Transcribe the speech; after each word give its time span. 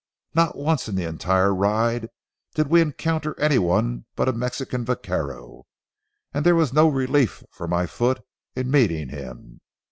Not 0.33 0.57
once 0.57 0.89
in 0.89 0.95
the 0.95 1.03
entire 1.07 1.53
ride 1.53 2.09
did 2.55 2.69
we 2.69 2.81
encounter 2.81 3.39
any 3.39 3.59
one 3.59 4.05
but 4.15 4.27
a 4.27 4.33
Mexican 4.33 4.83
vaquero, 4.83 5.67
and 6.33 6.43
there 6.43 6.55
was 6.55 6.73
no 6.73 6.87
relief 6.87 7.43
for 7.51 7.67
my 7.67 7.85
foot 7.85 8.19
in 8.55 8.71
meeting 8.71 9.09
him! 9.09 9.61